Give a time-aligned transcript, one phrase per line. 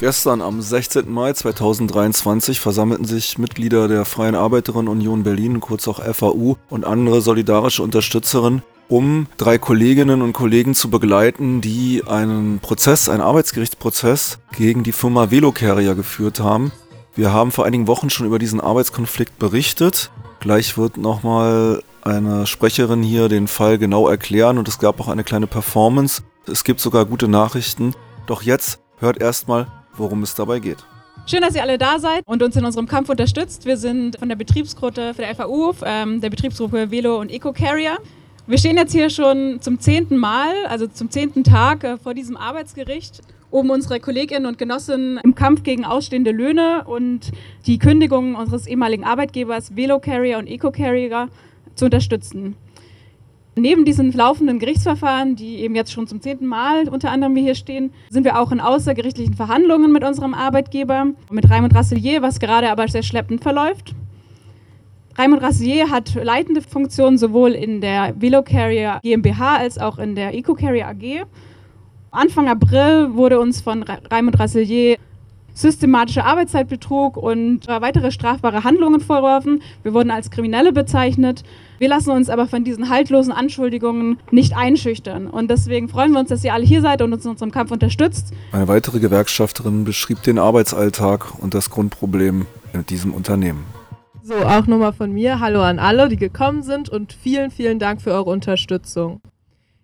[0.00, 1.12] Gestern am 16.
[1.12, 7.20] Mai 2023 versammelten sich Mitglieder der Freien Arbeiterinnen Union Berlin, kurz auch FAU, und andere
[7.20, 14.84] solidarische Unterstützerinnen, um drei Kolleginnen und Kollegen zu begleiten, die einen Prozess, einen Arbeitsgerichtsprozess gegen
[14.84, 16.72] die Firma Velocarrier geführt haben.
[17.14, 20.10] Wir haben vor einigen Wochen schon über diesen Arbeitskonflikt berichtet.
[20.40, 25.24] Gleich wird nochmal eine Sprecherin hier den Fall genau erklären und es gab auch eine
[25.24, 26.22] kleine Performance.
[26.46, 27.92] Es gibt sogar gute Nachrichten.
[28.26, 30.78] Doch jetzt hört erstmal worum es dabei geht.
[31.26, 33.64] Schön, dass ihr alle da seid und uns in unserem Kampf unterstützt.
[33.66, 37.98] Wir sind von der Betriebsgruppe für der FAU, ähm, der Betriebsgruppe Velo und Eco Carrier.
[38.46, 42.36] Wir stehen jetzt hier schon zum zehnten Mal, also zum zehnten Tag äh, vor diesem
[42.36, 47.30] Arbeitsgericht, um unsere Kolleginnen und Genossinnen im Kampf gegen ausstehende Löhne und
[47.66, 51.28] die Kündigungen unseres ehemaligen Arbeitgebers Velo Carrier und Eco Carrier
[51.76, 52.56] zu unterstützen.
[53.60, 57.92] Neben diesen laufenden Gerichtsverfahren, die eben jetzt schon zum zehnten Mal unter anderem hier stehen,
[58.08, 62.88] sind wir auch in außergerichtlichen Verhandlungen mit unserem Arbeitgeber, mit Raimund Rasselier, was gerade aber
[62.88, 63.94] sehr schleppend verläuft.
[65.18, 70.88] Raimund Rasselier hat leitende Funktionen sowohl in der Velocarrier GmbH als auch in der EcoCarrier
[70.88, 71.26] AG.
[72.12, 74.96] Anfang April wurde uns von Raimund Rasselier
[75.54, 79.62] systematischer Arbeitszeitbetrug und weitere strafbare Handlungen vorgeworfen.
[79.82, 81.42] Wir wurden als Kriminelle bezeichnet.
[81.78, 85.26] Wir lassen uns aber von diesen haltlosen Anschuldigungen nicht einschüchtern.
[85.26, 87.70] Und deswegen freuen wir uns, dass ihr alle hier seid und uns in unserem Kampf
[87.70, 88.32] unterstützt.
[88.52, 93.64] Eine weitere Gewerkschafterin beschrieb den Arbeitsalltag und das Grundproblem in diesem Unternehmen.
[94.22, 95.40] So, auch nochmal von mir.
[95.40, 99.20] Hallo an alle, die gekommen sind und vielen, vielen Dank für eure Unterstützung.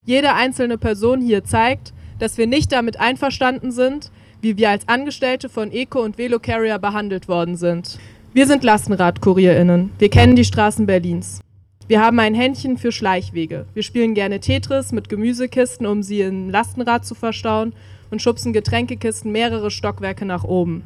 [0.04, 5.48] Jede einzelne Person hier zeigt, dass wir nicht damit einverstanden sind, wie wir als Angestellte
[5.48, 7.98] von Eco und Velo Carrier behandelt worden sind.
[8.32, 9.90] Wir sind LastenradkurierInnen.
[9.98, 11.40] Wir kennen die Straßen Berlins.
[11.88, 13.66] Wir haben ein Händchen für Schleichwege.
[13.72, 17.72] Wir spielen gerne Tetris mit Gemüsekisten, um sie im Lastenrad zu verstauen
[18.10, 20.82] und schubsen Getränkekisten mehrere Stockwerke nach oben.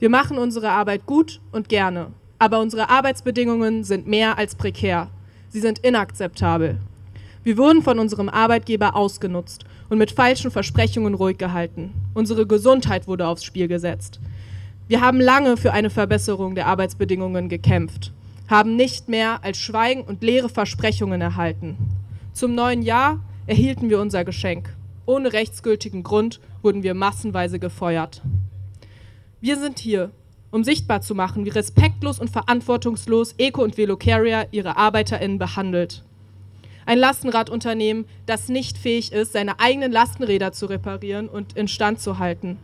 [0.00, 2.08] Wir machen unsere Arbeit gut und gerne,
[2.38, 5.08] aber unsere Arbeitsbedingungen sind mehr als prekär.
[5.48, 6.78] Sie sind inakzeptabel.
[7.44, 11.92] Wir wurden von unserem Arbeitgeber ausgenutzt und mit falschen Versprechungen ruhig gehalten.
[12.14, 14.18] Unsere Gesundheit wurde aufs Spiel gesetzt.
[14.88, 18.12] Wir haben lange für eine Verbesserung der Arbeitsbedingungen gekämpft,
[18.48, 21.76] haben nicht mehr als Schweigen und leere Versprechungen erhalten.
[22.32, 24.74] Zum neuen Jahr erhielten wir unser Geschenk.
[25.04, 28.22] Ohne rechtsgültigen Grund wurden wir massenweise gefeuert.
[29.42, 30.12] Wir sind hier,
[30.50, 36.02] um sichtbar zu machen, wie respektlos und verantwortungslos Eco und Velocarrier ihre ArbeiterInnen behandelt.
[36.86, 42.58] Ein Lastenradunternehmen, das nicht fähig ist, seine eigenen Lastenräder zu reparieren und instand zu halten.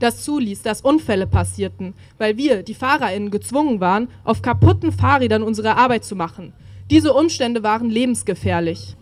[0.00, 5.76] Das zuließ, dass Unfälle passierten, weil wir, die FahrerInnen, gezwungen waren, auf kaputten Fahrrädern unsere
[5.76, 6.52] Arbeit zu machen.
[6.90, 8.96] Diese Umstände waren lebensgefährlich.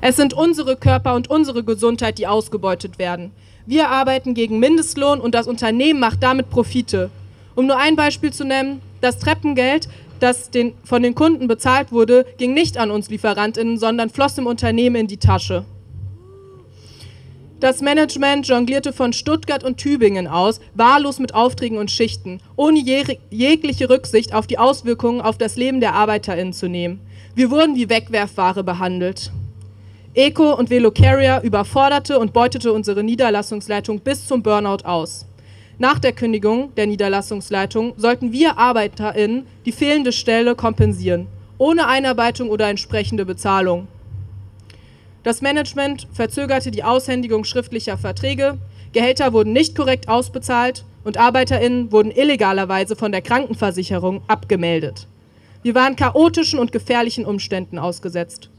[0.00, 3.32] Es sind unsere Körper und unsere Gesundheit, die ausgebeutet werden.
[3.66, 7.10] Wir arbeiten gegen Mindestlohn und das Unternehmen macht damit Profite.
[7.54, 9.88] Um nur ein Beispiel zu nennen, das Treppengeld,
[10.22, 14.46] das den, von den Kunden bezahlt wurde, ging nicht an uns Lieferantinnen, sondern floss dem
[14.46, 15.64] Unternehmen in die Tasche.
[17.60, 22.80] Das Management jonglierte von Stuttgart und Tübingen aus, wahllos mit Aufträgen und Schichten, ohne
[23.28, 27.00] jegliche Rücksicht auf die Auswirkungen auf das Leben der ArbeiterInnen zu nehmen.
[27.34, 29.30] Wir wurden wie Wegwerfware behandelt.
[30.14, 35.26] Eco und Velocarrier überforderte und beutete unsere Niederlassungsleitung bis zum Burnout aus.
[35.80, 41.26] Nach der Kündigung der Niederlassungsleitung sollten wir ArbeiterInnen die fehlende Stelle kompensieren,
[41.56, 43.88] ohne Einarbeitung oder entsprechende Bezahlung.
[45.22, 48.58] Das Management verzögerte die Aushändigung schriftlicher Verträge,
[48.92, 55.06] Gehälter wurden nicht korrekt ausbezahlt und ArbeiterInnen wurden illegalerweise von der Krankenversicherung abgemeldet.
[55.62, 58.50] Wir waren chaotischen und gefährlichen Umständen ausgesetzt.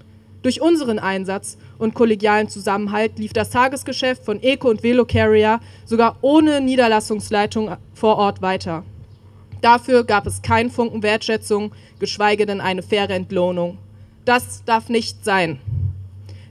[0.41, 6.61] Durch unseren Einsatz und kollegialen Zusammenhalt lief das Tagesgeschäft von Eco und Velocarrier sogar ohne
[6.61, 8.83] Niederlassungsleitung vor Ort weiter.
[9.61, 13.77] Dafür gab es keinen Funken Wertschätzung, geschweige denn eine faire Entlohnung.
[14.25, 15.59] Das darf nicht sein.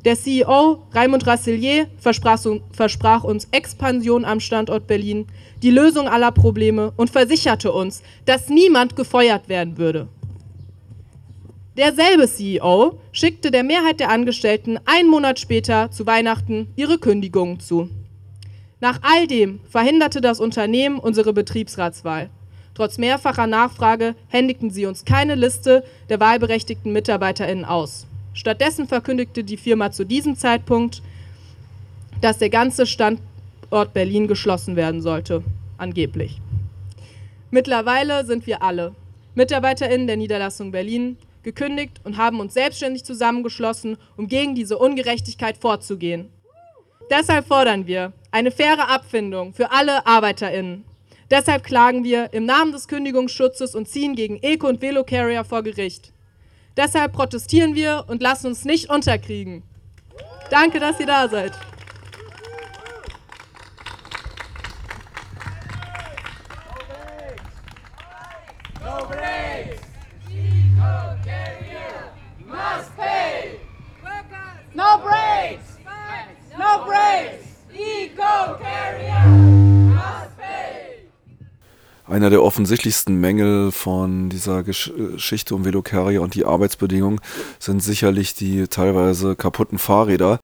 [0.05, 2.41] Der CEO Raimund Rasselier versprach,
[2.73, 5.27] versprach, uns Expansion am Standort Berlin,
[5.63, 10.09] die Lösung aller Probleme und versicherte uns, dass niemand gefeuert werden würde.
[11.81, 17.89] Derselbe CEO schickte der Mehrheit der Angestellten einen Monat später zu Weihnachten ihre Kündigungen zu.
[18.81, 22.29] Nach all dem verhinderte das Unternehmen unsere Betriebsratswahl.
[22.75, 28.07] Trotz mehrfacher Nachfrage händigten sie uns keine Liste der wahlberechtigten MitarbeiterInnen aus.
[28.35, 31.01] Stattdessen verkündigte die Firma zu diesem Zeitpunkt,
[32.21, 35.43] dass der ganze Standort Berlin geschlossen werden sollte,
[35.79, 36.43] angeblich.
[37.51, 38.95] Mittlerweile sind wir alle
[39.35, 46.31] MitarbeiterInnen der Niederlassung Berlin gekündigt und haben uns selbstständig zusammengeschlossen, um gegen diese Ungerechtigkeit vorzugehen.
[47.11, 50.85] Deshalb fordern wir eine faire Abfindung für alle ArbeiterInnen.
[51.31, 56.13] Deshalb klagen wir im Namen des Kündigungsschutzes und ziehen gegen Eco- und Velocarrier vor Gericht.
[56.77, 59.63] Deshalb protestieren wir und lassen uns nicht unterkriegen.
[60.51, 61.53] Danke, dass ihr da seid.
[82.31, 87.21] Einer der offensichtlichsten Mängel von dieser Gesch Geschichte um Velocarrier und die Arbeitsbedingungen
[87.59, 90.39] sind sicherlich die teilweise kaputten Fahrräder,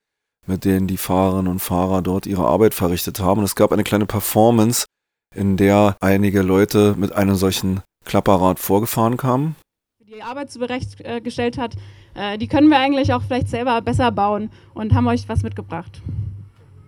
[0.49, 3.39] mit denen die Fahrerinnen und Fahrer dort ihre Arbeit verrichtet haben.
[3.39, 4.87] Und es gab eine kleine Performance,
[5.33, 9.55] in der einige Leute mit einem solchen Klapperrad vorgefahren kamen.
[10.01, 11.77] Die Arbeit zurechtgestellt hat,
[12.15, 16.03] äh, die können wir eigentlich auch vielleicht selber besser bauen und haben euch was mitgebracht.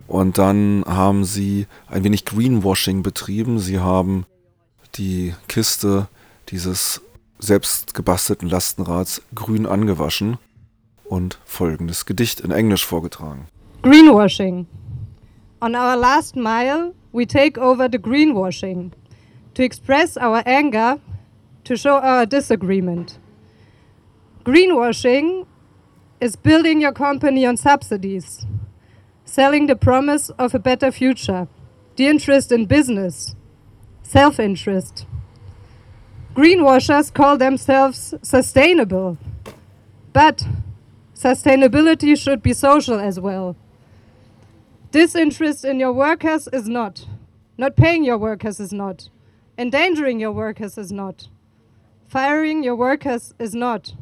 [0.07, 3.59] Und dann haben sie ein wenig Greenwashing betrieben.
[3.59, 4.25] Sie haben
[4.95, 6.07] die Kiste
[6.49, 7.01] dieses
[7.39, 10.37] selbst gebastelten Lastenrads grün angewaschen
[11.05, 13.47] und folgendes Gedicht in Englisch vorgetragen.
[13.81, 14.67] Greenwashing.
[15.61, 18.91] On our last mile, we take over the greenwashing
[19.55, 20.99] to express our anger,
[21.63, 23.19] to show our disagreement.
[24.45, 25.45] Greenwashing
[26.21, 28.45] is building your company on subsidies,
[29.25, 31.47] selling the promise of a better future,
[31.95, 33.35] the interest in business,
[34.09, 35.05] self interest.
[36.33, 39.17] Greenwashers call themselves sustainable,
[40.13, 40.47] but
[41.15, 43.55] sustainability should be social as well.
[44.91, 47.05] Disinterest in your workers is not.
[47.55, 49.09] Not paying your workers is not.
[49.59, 51.27] Endangering your workers is not.
[52.07, 53.93] Firing your workers is not.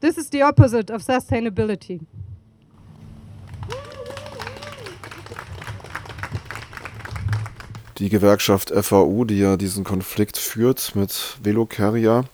[0.00, 2.06] This is the opposite of sustainability.
[8.04, 12.26] Die Gewerkschaft FAU, die ja diesen Konflikt führt mit Velocarrier,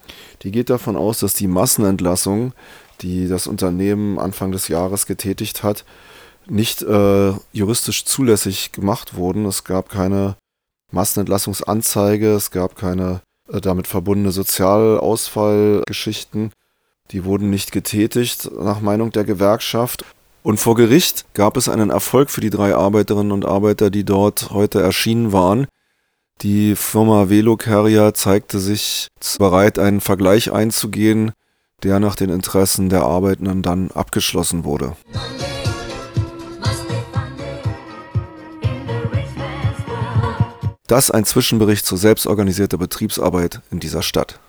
[0.43, 2.55] die geht davon aus, dass die Massenentlassung,
[3.03, 5.85] die das Unternehmen Anfang des Jahres getätigt hat,
[6.49, 9.47] nicht äh, juristisch zulässig gemacht wurden.
[9.47, 10.35] Es gab keine
[10.91, 16.51] Massenentlassungsanzeige, es gab keine äh, damit verbundene Sozialausfallgeschichten.
[17.13, 20.05] Die wurden nicht getätigt nach Meinung der Gewerkschaft.
[20.43, 24.51] Und vor Gericht gab es einen Erfolg für die drei Arbeiterinnen und Arbeiter, die dort
[24.51, 25.67] heute erschienen waren.
[26.41, 29.09] Die Firma Velocarrier zeigte sich
[29.39, 31.33] bereit, einen Vergleich einzugehen,
[31.83, 34.97] der nach den Interessen der Arbeitenden dann abgeschlossen wurde.
[40.87, 44.41] Das ein Zwischenbericht zur selbstorganisierter Betriebsarbeit in dieser Stadt.